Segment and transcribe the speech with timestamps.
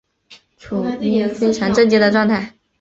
[0.57, 2.55] 处於非常震惊的状态